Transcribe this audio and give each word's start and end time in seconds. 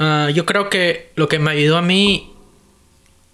Ah, 0.00 0.30
yo 0.34 0.46
creo 0.46 0.70
que 0.70 1.12
lo 1.14 1.28
que 1.28 1.38
me 1.38 1.50
ayudó 1.52 1.76
a 1.76 1.82
mí 1.82 2.32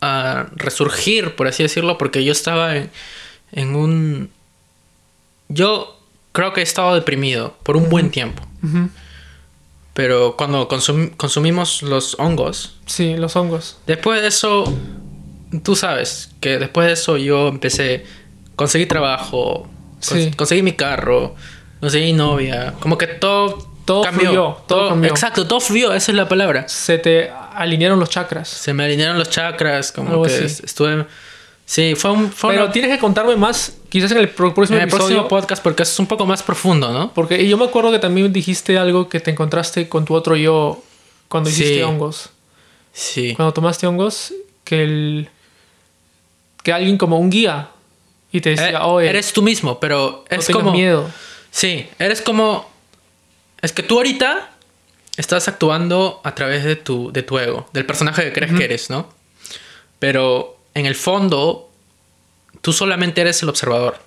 a 0.01 0.49
resurgir, 0.57 1.35
por 1.37 1.47
así 1.47 1.63
decirlo, 1.63 1.97
porque 1.97 2.25
yo 2.25 2.33
estaba 2.33 2.77
en, 2.77 2.91
en 3.53 3.75
un... 3.77 4.31
Yo 5.49 5.99
creo 6.33 6.53
que 6.53 6.61
he 6.61 6.65
estado 6.65 6.95
deprimido 6.95 7.57
por 7.63 7.77
un 7.77 7.89
buen 7.89 8.11
tiempo. 8.11 8.43
Pero 9.95 10.37
cuando 10.37 10.69
consum- 10.69 11.17
consumimos 11.17 11.83
los 11.83 12.17
hongos, 12.19 12.77
Sí, 12.87 13.17
los 13.17 13.37
hongos. 13.37 13.79
después 13.87 14.21
de 14.21 14.29
eso, 14.29 14.65
tú 15.63 15.75
sabes 15.77 16.31
que 16.41 16.59
después 16.59 16.87
de 16.89 16.93
eso 16.95 17.17
yo 17.17 17.49
empecé, 17.49 18.05
conseguí 18.57 18.87
trabajo, 18.87 19.69
cons- 20.01 20.25
Sí. 20.25 20.31
conseguí 20.37 20.63
mi 20.63 20.73
carro, 20.73 21.35
conseguí 21.81 22.13
novia, 22.13 22.75
como 22.81 22.99
que 22.99 23.07
todo, 23.07 23.67
Todo 23.87 24.03
cambió. 24.03 24.27
fluyó, 24.27 24.57
todo 24.67 24.89
cambió. 24.91 25.11
Exacto, 25.11 25.47
todo 25.47 25.61
fluyó, 25.61 25.95
esa 25.95 26.13
es 26.13 26.17
la 26.17 26.29
palabra. 26.29 26.69
Se 26.69 26.99
te 26.99 27.31
alinearon 27.55 27.99
los 27.99 28.11
chakras. 28.11 28.49
Se 28.49 28.75
me 28.75 28.85
alinearon 28.85 29.19
los 29.19 29.31
chakras, 29.31 29.93
como 29.93 30.11
Algo 30.11 30.25
que 30.25 30.35
así. 30.35 30.63
estuve... 30.65 31.07
Sí, 31.65 31.95
fue 31.97 32.11
un... 32.13 32.31
Fue 32.31 32.51
Pero 32.53 32.65
una- 32.65 32.73
tienes 32.73 32.91
que 32.93 32.99
contarme 32.99 33.35
más, 33.37 33.77
quizás 33.89 34.13
en 34.13 34.19
el 34.19 34.29
próximo 34.29 34.77
en 34.77 34.83
el 34.83 34.89
episodio. 34.89 35.07
próximo 35.17 35.29
podcast 35.29 35.63
porque 35.63 35.83
es 35.85 35.99
un 35.99 36.07
poco 36.07 36.25
más 36.27 36.43
profundo, 36.43 36.93
¿no? 36.93 37.13
Porque 37.15 37.49
yo 37.49 37.57
me 37.57 37.65
acuerdo 37.65 37.91
que 37.91 37.99
también 37.99 38.33
dijiste 38.33 38.79
algo 38.79 39.09
que 39.09 39.19
te 39.21 39.31
encontraste 39.33 39.89
con 39.89 40.05
tu 40.05 40.15
otro 40.15 40.37
yo 40.37 40.83
cuando 41.29 41.51
Sí. 41.51 41.63
hiciste 41.63 41.83
hongos. 41.85 42.31
Sí. 42.93 43.35
Cuando 43.35 43.53
tomaste 43.53 43.87
hongos, 43.87 44.33
que 44.65 44.83
el 44.85 45.29
que 46.63 46.73
alguien 46.73 46.99
como 46.99 47.19
un 47.19 47.31
guía 47.31 47.69
y 48.33 48.41
te 48.41 48.51
decía, 48.51 48.71
Eh, 48.71 48.79
oye, 48.83 49.09
eres 49.09 49.33
tú 49.33 49.43
mismo, 49.43 49.79
pero 49.81 50.25
no 50.31 50.37
es 50.37 50.49
como... 50.51 50.73
miedo. 50.73 51.09
Sí, 51.51 51.89
eres 51.99 52.23
como... 52.23 52.69
Es 53.63 53.73
que 53.73 53.83
tú 53.83 53.97
ahorita 53.97 54.51
estás 55.17 55.49
actuando 55.49 56.21
a 56.25 56.35
través 56.35 56.65
de 56.65 56.77
tu, 56.77 57.13
de 57.13 57.23
tu 57.23 57.39
ego, 57.39 57.69
del 57.73 57.87
personaje 57.87 58.23
que 58.25 58.33
crees 58.33 58.53
que 58.53 58.65
eres, 58.65 58.91
¿no? 58.91 59.09
Pero 59.99 60.59
en 60.75 60.87
el 60.87 60.95
fondo, 60.95 61.71
tú 62.61 62.73
solamente 62.73 63.23
eres 63.23 63.43
el 63.43 63.49
observador. 63.49 63.99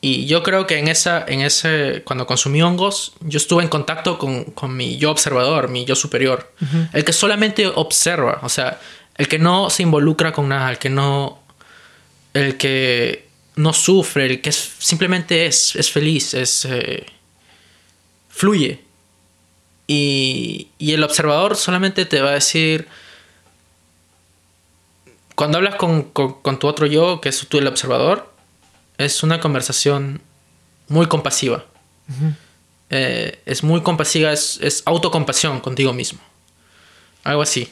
Y 0.00 0.26
yo 0.26 0.42
creo 0.42 0.66
que 0.66 0.78
en 0.78 0.88
esa, 0.88 1.24
en 1.26 1.40
ese, 1.40 2.02
cuando 2.04 2.26
consumí 2.26 2.60
hongos, 2.60 3.14
yo 3.20 3.38
estuve 3.38 3.62
en 3.62 3.68
contacto 3.68 4.18
con, 4.18 4.44
con 4.44 4.76
mi 4.76 4.98
yo 4.98 5.10
observador, 5.10 5.68
mi 5.68 5.84
yo 5.84 5.96
superior. 5.96 6.52
El 6.92 7.04
que 7.04 7.12
solamente 7.12 7.66
observa, 7.66 8.40
o 8.42 8.48
sea, 8.48 8.80
el 9.16 9.28
que 9.28 9.38
no 9.38 9.70
se 9.70 9.82
involucra 9.82 10.32
con 10.32 10.48
nada, 10.48 10.70
el 10.70 10.78
que 10.78 10.90
no, 10.90 11.42
el 12.34 12.56
que 12.56 13.28
no 13.56 13.72
sufre, 13.72 14.26
el 14.26 14.40
que 14.40 14.50
es, 14.50 14.72
simplemente 14.78 15.46
es, 15.46 15.76
es 15.76 15.90
feliz, 15.90 16.34
es, 16.34 16.64
eh, 16.64 17.06
fluye. 18.34 18.82
Y, 19.86 20.68
y 20.78 20.92
el 20.92 21.04
observador 21.04 21.56
solamente 21.56 22.04
te 22.06 22.20
va 22.20 22.30
a 22.30 22.34
decir, 22.34 22.88
cuando 25.34 25.58
hablas 25.58 25.74
con, 25.76 26.04
con- 26.04 26.34
con 26.42 26.58
tu 26.58 26.66
otro 26.66 26.86
yo, 26.86 27.20
que 27.20 27.28
es 27.28 27.46
tú 27.48 27.58
el 27.58 27.66
observador, 27.66 28.32
es 28.98 29.22
una 29.22 29.40
conversación 29.40 30.20
muy 30.88 31.06
compasiva. 31.06 31.64
Eh, 32.90 33.40
es 33.46 33.62
muy 33.62 33.82
compasiva, 33.82 34.32
es, 34.32 34.58
es 34.62 34.82
autocompasión 34.86 35.60
contigo 35.60 35.92
mismo. 35.92 36.20
Algo 37.24 37.42
así. 37.42 37.68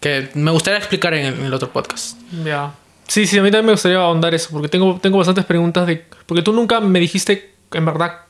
Que 0.00 0.30
me 0.34 0.50
gustaría 0.50 0.78
explicar 0.78 1.14
en 1.14 1.26
el, 1.26 1.34
en 1.34 1.44
el 1.46 1.54
otro 1.54 1.72
podcast. 1.72 2.18
Ya. 2.44 2.74
Sí, 3.08 3.26
sí, 3.26 3.38
a 3.38 3.42
mí 3.42 3.48
también 3.50 3.66
me 3.66 3.72
gustaría 3.72 3.98
ahondar 3.98 4.34
eso, 4.34 4.50
porque 4.50 4.68
tengo, 4.68 4.98
tengo 5.00 5.18
bastantes 5.18 5.44
preguntas 5.44 5.86
de... 5.86 6.04
Porque 6.26 6.42
tú 6.42 6.52
nunca 6.52 6.80
me 6.80 6.98
dijiste, 6.98 7.54
en 7.72 7.84
verdad, 7.84 8.20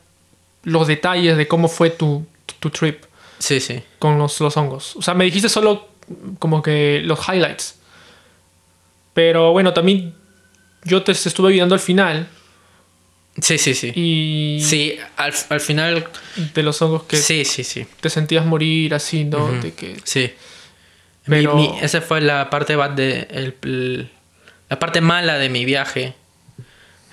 los 0.65 0.87
detalles 0.87 1.37
de 1.37 1.49
cómo 1.49 1.69
fue 1.69 1.91
tu, 1.91 2.27
tu 2.61 2.71
trip 2.71 3.03
Sí, 3.39 3.61
sí. 3.61 3.83
con 3.99 4.19
los, 4.19 4.41
los 4.41 4.57
hongos. 4.57 4.97
O 4.97 5.03
sea, 5.03 5.15
me 5.15 5.25
dijiste 5.25 5.49
solo 5.49 5.89
como 6.39 6.63
que 6.63 7.01
los 7.05 7.19
highlights. 7.29 7.77
Pero 9.15 9.53
bueno, 9.53 9.73
también 9.73 10.15
yo 10.85 11.03
te 11.03 11.13
estuve 11.13 11.53
ayudando 11.53 11.75
al 11.75 11.81
final 11.81 12.29
Sí, 13.41 13.57
sí, 13.59 13.75
sí. 13.75 13.93
y 13.95 14.63
Sí, 14.63 14.97
al, 15.17 15.33
al 15.49 15.61
final... 15.61 16.07
de 16.55 16.63
los 16.63 16.81
hongos 16.83 17.05
que 17.05 17.17
Sí, 17.17 17.45
sí, 17.45 17.65
sí. 17.65 17.87
te 18.01 18.11
sentías 18.11 18.45
morir 18.45 18.95
así, 18.95 19.25
¿no? 19.25 19.51
De 19.61 19.73
que... 19.75 19.97
Sí. 20.05 20.33
Pero- 21.27 21.55
mi- 21.57 21.79
esa 21.81 22.01
fue 22.03 22.21
la 22.21 22.51
parte 22.51 22.77
bad 22.77 22.91
de 22.91 23.27
el- 23.31 23.57
el- 23.63 24.11
la 24.69 24.79
parte 24.79 25.01
mala 25.01 25.39
de 25.39 25.49
mi 25.49 25.65
viaje. 25.65 26.15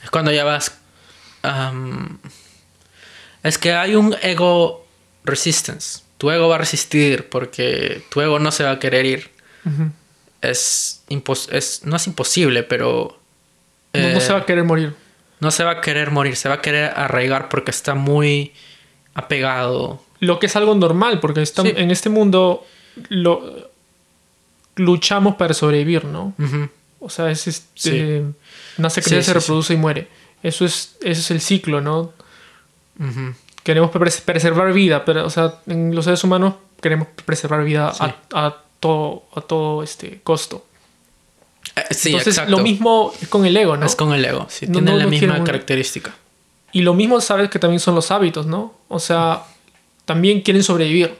Es 0.03 0.09
cuando 0.09 0.31
ya 0.31 0.43
vas. 0.43 0.77
Es 3.43 3.57
que 3.57 3.73
hay 3.73 3.95
un 3.95 4.15
ego 4.21 4.85
resistance. 5.23 6.01
Tu 6.17 6.29
ego 6.31 6.47
va 6.49 6.55
a 6.55 6.57
resistir 6.59 7.29
porque 7.29 8.01
tu 8.09 8.21
ego 8.21 8.39
no 8.39 8.51
se 8.51 8.63
va 8.63 8.71
a 8.71 8.79
querer 8.79 9.05
ir. 9.05 9.29
Es, 10.41 11.03
impos- 11.09 11.49
es 11.51 11.81
no 11.85 11.95
es 11.97 12.07
imposible, 12.07 12.63
pero 12.63 13.19
No, 13.93 14.01
no 14.01 14.07
eh, 14.17 14.21
se 14.21 14.31
va 14.33 14.39
a 14.39 14.45
querer 14.45 14.63
morir. 14.63 14.93
no 15.39 15.51
se 15.51 15.63
va 15.63 15.71
a 15.71 15.81
querer 15.81 16.11
morir, 16.11 16.35
se 16.35 16.47
va 16.49 16.55
a 16.55 16.61
querer 16.61 16.91
arraigar 16.95 17.49
porque 17.49 17.71
está 17.71 17.93
muy 17.95 18.53
apegado. 19.13 20.01
Lo 20.19 20.39
que 20.39 20.45
es 20.47 20.55
algo 20.55 20.75
normal, 20.75 21.19
porque 21.19 21.45
Sí. 21.45 21.53
en 21.75 21.91
este 21.91 22.09
mundo 22.09 22.65
lo, 23.09 23.69
luchamos 24.75 25.35
para 25.35 25.53
sobrevivir, 25.53 26.05
¿no? 26.05 26.33
O 26.99 27.09
sea, 27.09 27.29
es, 27.31 27.47
es- 27.47 27.65
Sí. 27.75 27.91
eh, 27.93 28.23
nace, 28.77 29.01
crece, 29.01 29.21
sí, 29.21 29.25
se 29.27 29.33
reproduce 29.33 29.73
y 29.73 29.77
muere. 29.77 30.07
Eso 30.43 30.65
es, 30.65 30.95
ese 31.01 31.19
es 31.21 31.31
el 31.31 31.41
ciclo, 31.41 31.81
¿no? 31.81 32.13
Ujú. 32.99 33.33
Queremos 33.63 33.91
pres- 33.91 34.21
preservar 34.21 34.71
vida, 34.73 35.05
pero, 35.05 35.25
o 35.25 35.29
sea, 35.29 35.55
en 35.67 35.95
los 35.95 36.05
seres 36.05 36.23
humanos 36.23 36.55
queremos 36.81 37.07
preservar 37.25 37.63
vida 37.63 37.93
Sí. 37.93 38.03
a, 38.03 38.45
a 38.45 38.57
todo, 38.79 39.23
a 39.35 39.41
todo 39.41 39.83
este 39.83 40.21
costo. 40.23 40.65
Eh, 41.75 41.81
sí, 41.91 42.09
Entonces, 42.09 42.35
exacto. 42.35 42.51
lo 42.51 42.59
mismo 42.63 43.13
es 43.21 43.27
con 43.27 43.45
el 43.45 43.55
ego, 43.55 43.77
¿no? 43.77 43.85
Es 43.85 43.95
con 43.95 44.13
el 44.13 44.23
ego, 44.23 44.47
sí, 44.49 44.65
No- 44.67 44.73
tiene 44.73 44.91
no 44.91 44.97
la 44.97 45.03
lo 45.03 45.09
misma 45.09 45.27
morir. 45.29 45.43
característica. 45.43 46.15
Y 46.71 46.81
lo 46.81 46.93
mismo 46.93 47.19
sabes 47.21 47.49
que 47.49 47.59
también 47.59 47.79
son 47.79 47.95
los 47.95 48.11
hábitos, 48.11 48.45
¿no? 48.45 48.73
O 48.87 48.99
sea, 48.99 49.43
también 50.05 50.41
quieren 50.41 50.63
sobrevivir. 50.63 51.17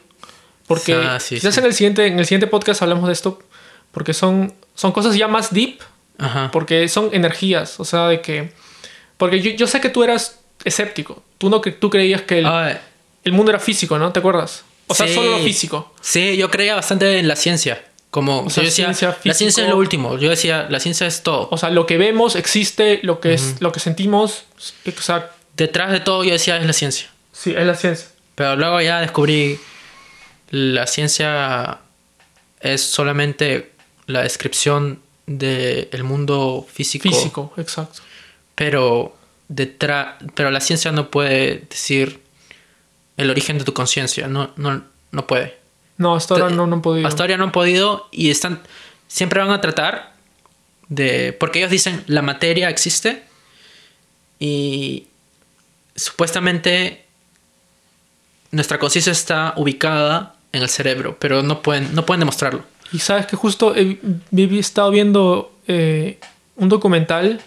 Porque 0.68 0.94
Ah, 0.94 1.20
sí, 1.20 1.36
quizás 1.36 1.56
sí. 1.56 1.60
en 1.60 1.66
el 1.66 1.74
siguiente, 1.74 2.06
en 2.08 2.20
el 2.20 2.26
siguiente 2.26 2.46
podcast 2.48 2.82
hablamos 2.84 3.08
de 3.08 3.14
esto. 3.14 3.40
Porque 3.92 4.14
son, 4.14 4.54
son 4.76 4.92
cosas 4.92 5.16
ya 5.16 5.28
más 5.28 5.52
deep. 5.52 5.80
Ajá. 6.20 6.52
Porque 6.52 6.88
son 6.88 7.10
energías. 7.12 7.80
O 7.80 7.86
sea, 7.86 8.08
de 8.08 8.22
que. 8.22 8.54
Porque 9.18 9.42
yo, 9.42 9.50
yo 9.52 9.66
sé 9.66 9.82
que 9.82 9.90
tú 9.90 10.04
eras 10.04 10.40
escéptico. 10.64 11.24
Tú 11.40 11.50
no 11.50 11.60
tú 11.62 11.90
creías 11.90 12.22
que 12.22 12.40
el, 12.40 12.46
Ah, 12.46 12.80
el 13.24 13.32
mundo 13.32 13.52
era 13.52 13.60
físico, 13.60 13.98
¿no? 13.98 14.12
¿Te 14.12 14.20
acuerdas? 14.20 14.64
O 14.86 14.94
sea, 14.94 15.08
solo 15.08 15.32
lo 15.32 15.40
físico. 15.40 15.92
Sí, 16.02 16.38
yo 16.38 16.52
creía 16.52 16.76
bastante 16.76 17.18
en 17.18 17.28
la 17.28 17.36
ciencia. 17.36 17.84
Como 18.12 18.42
O 18.46 18.50
sea, 18.50 18.64
yo 18.64 18.70
decía, 18.70 18.86
ciencia, 18.86 19.08
la 19.10 19.14
físico. 19.14 19.38
ciencia 19.38 19.64
es 19.64 19.70
lo 19.70 19.78
último. 19.78 20.18
Yo 20.18 20.30
decía, 20.30 20.68
la 20.70 20.80
ciencia 20.80 21.06
es 21.08 21.22
todo. 21.24 21.48
O 21.52 21.58
sea, 21.58 21.70
lo 21.70 21.86
que 21.86 21.98
vemos 21.98 22.36
existe, 22.36 23.00
lo 23.04 23.20
que 23.20 23.34
es, 23.36 23.58
lo 23.62 23.72
que 23.72 23.80
sentimos. 23.80 24.44
O 24.58 25.02
sea, 25.02 25.32
Detrás 25.56 25.92
de 25.92 26.00
todo 26.00 26.24
yo 26.24 26.32
decía 26.32 26.58
es 26.58 26.66
la 26.66 26.74
ciencia. 26.74 27.10
sí, 27.34 27.54
es 27.58 27.66
la 27.66 27.76
ciencia. 27.76 28.08
Pero 28.36 28.56
luego 28.56 28.80
ya 28.82 29.02
descubrí 29.02 29.60
la 30.50 30.88
ciencia 30.88 31.80
es 32.62 32.82
solamente 32.82 33.72
la 34.08 34.24
descripción 34.24 35.02
del 35.28 36.04
mundo 36.04 36.66
físico. 36.74 37.04
Físico, 37.10 37.54
exacto. 37.58 38.02
Pero 38.56 39.16
detrás, 39.50 40.16
pero 40.36 40.52
la 40.52 40.62
ciencia 40.62 40.94
no 40.94 41.12
puede 41.12 41.66
decir 41.70 42.22
el 43.18 43.30
origen 43.30 43.58
de 43.58 43.66
tu 43.66 43.74
conciencia. 43.74 44.28
No, 44.28 44.52
no, 44.56 44.84
no 45.12 45.28
puede. 45.28 45.58
No, 45.98 46.16
hasta 46.16 46.36
ahora 46.36 46.50
no, 46.50 46.66
no 46.66 46.76
han 46.76 46.82
podido. 46.82 47.08
Hasta 47.08 47.24
ahora 47.24 47.36
no 47.36 47.44
han 47.44 47.52
podido 47.52 48.08
y 48.12 48.30
están 48.30 48.62
siempre 49.10 49.42
van 49.42 49.50
a 49.50 49.60
tratar 49.60 50.14
de 50.88 51.34
porque 51.34 51.60
ellos 51.60 51.72
dicen 51.72 52.04
la 52.08 52.22
materia 52.22 52.70
existe 52.70 53.24
y 54.40 55.08
supuestamente 55.96 57.06
nuestra 58.52 58.80
conciencia 58.80 59.12
está 59.12 59.54
ubicada 59.58 60.36
en 60.54 60.62
el 60.62 60.70
cerebro, 60.70 61.18
pero 61.20 61.44
no 61.44 61.62
pueden 61.62 61.94
no 61.94 62.06
pueden 62.06 62.22
demostrarlo. 62.22 62.64
Y 62.94 63.00
sabes 63.00 63.26
que 63.26 63.36
justo 63.36 63.76
he, 63.76 64.00
he 64.36 64.60
estado 64.60 64.90
viendo 64.92 65.52
eh, 65.68 66.20
un 66.56 66.70
documental 66.70 67.42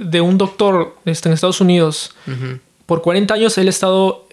de 0.00 0.20
un 0.20 0.38
doctor 0.38 0.96
este, 1.04 1.28
en 1.28 1.32
Estados 1.34 1.60
Unidos. 1.60 2.14
Por 2.86 3.02
40 3.02 3.34
años 3.34 3.58
él 3.58 3.66
ha 3.66 3.70
estado, 3.70 4.26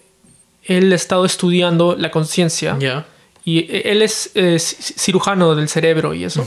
él 0.64 0.92
ha 0.92 0.94
estado 0.96 1.24
estudiando 1.24 1.96
la 1.98 2.10
conciencia. 2.10 2.76
Y 3.44 3.58
e- 3.60 3.90
él 3.92 4.02
es 4.02 4.32
ci- 4.34 4.58
cirujano 4.98 5.54
del 5.54 5.68
cerebro 5.68 6.14
y 6.14 6.24
eso. 6.24 6.46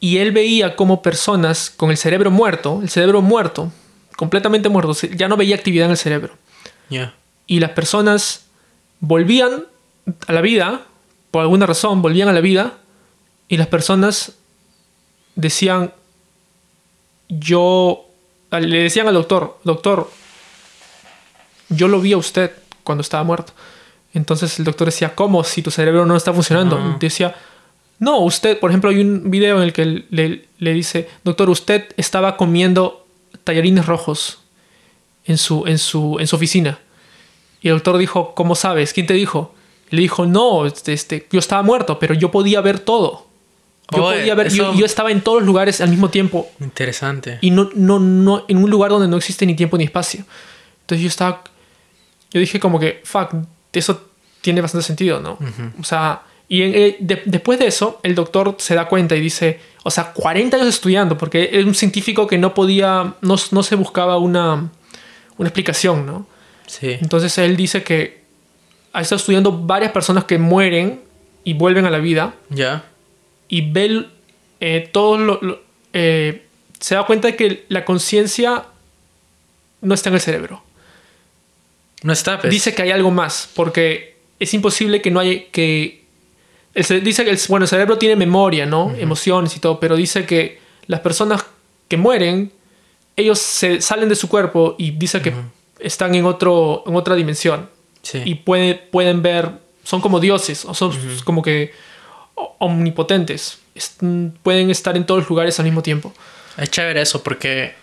Y 0.00 0.18
él 0.18 0.32
veía 0.32 0.74
como 0.76 1.00
personas 1.02 1.70
con 1.70 1.90
el 1.90 1.96
cerebro 1.96 2.30
muerto, 2.30 2.80
el 2.82 2.88
cerebro 2.90 3.22
muerto, 3.22 3.72
completamente 4.16 4.68
muerto, 4.68 4.92
ya 5.16 5.28
no 5.28 5.36
veía 5.36 5.54
actividad 5.56 5.86
en 5.86 5.92
el 5.92 5.96
cerebro. 5.96 6.34
Y 7.46 7.60
las 7.60 7.70
personas 7.70 8.46
volvían 9.00 9.64
a 10.26 10.32
la 10.32 10.40
vida, 10.40 10.82
por 11.30 11.42
alguna 11.42 11.66
razón, 11.66 12.02
volvían 12.02 12.28
a 12.28 12.32
la 12.32 12.40
vida. 12.40 12.74
Y 13.48 13.56
las 13.58 13.68
personas 13.68 14.32
decían, 15.36 15.92
yo, 17.28 18.06
le 18.50 18.82
decían 18.82 19.08
al 19.08 19.14
doctor, 19.14 19.58
doctor, 19.64 20.10
yo 21.68 21.88
lo 21.88 22.00
vi 22.00 22.12
a 22.12 22.18
usted 22.18 22.52
cuando 22.84 23.02
estaba 23.02 23.24
muerto. 23.24 23.52
Entonces 24.14 24.58
el 24.58 24.64
doctor 24.64 24.86
decía, 24.86 25.14
¿cómo? 25.14 25.42
Si 25.44 25.62
tu 25.62 25.70
cerebro 25.70 26.04
no 26.04 26.16
está 26.16 26.32
funcionando. 26.32 26.96
Decía, 27.00 27.34
no, 27.98 28.18
usted, 28.18 28.58
por 28.58 28.70
ejemplo, 28.70 28.90
hay 28.90 29.00
un 29.00 29.30
video 29.30 29.56
en 29.58 29.62
el 29.62 29.72
que 29.72 30.04
le, 30.10 30.46
le 30.58 30.72
dice, 30.72 31.08
doctor, 31.24 31.48
usted 31.48 31.94
estaba 31.96 32.36
comiendo 32.36 33.06
tallarines 33.44 33.86
rojos 33.86 34.40
en 35.24 35.38
su, 35.38 35.66
en 35.66 35.78
su, 35.78 36.18
en 36.18 36.26
su 36.26 36.36
oficina. 36.36 36.78
Y 37.60 37.68
el 37.68 37.74
doctor 37.74 37.98
dijo, 37.98 38.34
¿cómo 38.34 38.54
sabes? 38.54 38.92
¿Quién 38.92 39.06
te 39.06 39.14
dijo? 39.14 39.54
Le 39.90 40.00
dijo, 40.02 40.26
no, 40.26 40.66
este, 40.66 40.92
este, 40.92 41.26
yo 41.30 41.38
estaba 41.38 41.62
muerto, 41.62 41.98
pero 41.98 42.14
yo 42.14 42.30
podía 42.30 42.60
ver 42.60 42.80
todo. 42.80 43.26
Yo 43.90 44.04
Oye, 44.04 44.18
podía 44.20 44.34
ver, 44.34 44.48
yo, 44.50 44.70
eso- 44.70 44.74
yo 44.78 44.86
estaba 44.86 45.10
en 45.10 45.20
todos 45.20 45.38
los 45.40 45.46
lugares 45.46 45.80
al 45.80 45.90
mismo 45.90 46.08
tiempo 46.08 46.50
Interesante. 46.60 47.38
y 47.40 47.50
no, 47.50 47.68
no, 47.74 47.98
no, 47.98 48.44
en 48.48 48.56
un 48.58 48.70
lugar 48.70 48.90
donde 48.90 49.08
no 49.08 49.16
existe 49.16 49.44
ni 49.44 49.54
tiempo 49.54 49.76
ni 49.76 49.84
espacio. 49.84 50.24
Entonces 50.82 51.02
yo 51.02 51.08
estaba, 51.08 51.42
yo 52.30 52.40
dije 52.40 52.58
como 52.60 52.78
que, 52.80 53.00
fuck, 53.04 53.34
eso 53.72 54.08
tiene 54.40 54.60
bastante 54.60 54.86
sentido, 54.86 55.20
¿no? 55.20 55.38
O 55.80 55.84
sea, 55.84 56.22
y 56.48 56.62
en- 56.62 56.74
eh, 56.74 56.96
de- 57.00 57.22
después 57.26 57.58
de 57.58 57.66
eso, 57.66 58.00
el 58.02 58.14
doctor 58.14 58.56
se 58.58 58.74
da 58.74 58.88
cuenta 58.88 59.14
y 59.16 59.20
dice, 59.20 59.60
o 59.84 59.90
sea, 59.90 60.12
40 60.12 60.56
años 60.56 60.68
estudiando, 60.68 61.18
porque 61.18 61.50
es 61.52 61.64
un 61.64 61.74
científico 61.74 62.26
que 62.26 62.38
no 62.38 62.54
podía, 62.54 63.14
no, 63.20 63.36
no 63.50 63.62
se 63.62 63.74
buscaba 63.76 64.16
una, 64.18 64.70
una 65.38 65.48
explicación, 65.48 66.06
¿no? 66.06 66.26
Sí. 66.66 66.96
Entonces 67.00 67.36
él 67.38 67.56
dice 67.56 67.82
que 67.82 68.22
ha 68.94 69.00
estado 69.02 69.18
estudiando 69.18 69.52
varias 69.52 69.92
personas 69.92 70.24
que 70.24 70.38
mueren 70.38 71.00
y 71.44 71.54
vuelven 71.54 71.84
a 71.86 71.90
la 71.90 71.98
vida 71.98 72.34
Ya. 72.50 72.84
Y 73.52 73.70
ve 73.70 74.06
eh, 74.60 74.88
todo 74.92 75.18
lo, 75.18 75.38
lo- 75.42 75.60
eh, 75.92 76.46
se 76.80 76.94
da 76.94 77.04
cuenta 77.04 77.28
de 77.28 77.36
que 77.36 77.66
la 77.68 77.84
conciencia 77.84 78.64
no 79.82 79.92
está 79.94 80.08
en 80.08 80.14
el 80.14 80.20
cerebro. 80.22 80.62
No 82.02 82.12
está, 82.14 82.40
pues. 82.40 82.50
Dice 82.50 82.74
que 82.74 82.82
hay 82.82 82.90
algo 82.90 83.10
más, 83.10 83.50
porque 83.54 84.16
es 84.40 84.54
imposible 84.54 85.02
que 85.02 85.10
no 85.10 85.20
haya 85.20 85.44
que 85.52 86.02
el 86.74 87.04
dice 87.04 87.24
que 87.24 87.30
el, 87.30 87.38
bueno, 87.48 87.64
el 87.64 87.68
cerebro 87.68 87.98
tiene 87.98 88.16
memoria, 88.16 88.64
¿no? 88.64 88.94
Emociones 88.96 89.54
y 89.56 89.60
todo, 89.60 89.78
pero 89.78 89.94
dice 89.96 90.24
que 90.24 90.58
las 90.86 91.00
personas 91.00 91.44
que 91.88 91.98
mueren 91.98 92.50
ellos 93.16 93.38
se 93.38 93.82
salen 93.82 94.08
de 94.08 94.16
su 94.16 94.28
cuerpo 94.30 94.74
y 94.78 94.92
dice 94.92 95.20
que 95.20 95.34
están 95.78 96.14
en 96.14 96.24
otro 96.24 96.82
en 96.86 96.96
otra 96.96 97.14
dimensión 97.14 97.68
Sí. 98.00 98.22
y 98.24 98.36
puede- 98.36 98.74
pueden 98.74 99.20
ver, 99.22 99.50
son 99.84 100.00
como 100.00 100.18
dioses, 100.18 100.64
o 100.64 100.72
son 100.72 100.92
como 101.24 101.42
que 101.42 101.72
omnipotentes, 102.58 103.58
Es- 103.74 103.96
pueden 104.42 104.70
estar 104.70 104.96
en 104.96 105.06
todos 105.06 105.20
los 105.20 105.28
lugares 105.30 105.58
al 105.58 105.64
mismo 105.64 105.82
tiempo. 105.82 106.12
Es 106.58 106.70
chévere 106.70 107.00
eso 107.00 107.22
porque 107.22 107.74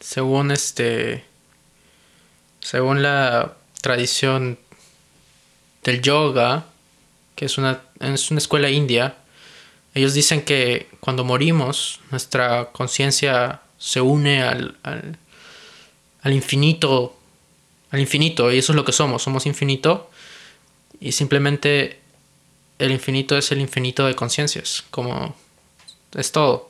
según 0.00 0.50
este 0.50 1.24
según 2.60 3.02
la 3.02 3.54
tradición 3.80 4.58
del 5.82 6.02
yoga, 6.02 6.66
que 7.34 7.46
es 7.46 7.56
una, 7.58 7.80
es 8.00 8.30
una 8.30 8.38
escuela 8.38 8.68
india, 8.68 9.16
ellos 9.94 10.12
dicen 10.14 10.42
que 10.42 10.88
cuando 11.00 11.24
morimos 11.24 12.00
nuestra 12.10 12.66
conciencia 12.70 13.60
se 13.78 14.00
une 14.02 14.42
al, 14.42 14.76
al 14.84 16.32
infinito, 16.32 17.16
al 17.90 18.00
infinito, 18.00 18.52
y 18.52 18.58
eso 18.58 18.72
es 18.72 18.76
lo 18.76 18.84
que 18.84 18.92
somos, 18.92 19.22
somos 19.22 19.46
infinito, 19.46 20.10
y 21.00 21.12
simplemente 21.12 21.98
el 22.80 22.92
infinito 22.92 23.36
es 23.36 23.52
el 23.52 23.60
infinito 23.60 24.06
de 24.06 24.14
conciencias, 24.14 24.84
como 24.90 25.34
es 26.14 26.32
todo. 26.32 26.69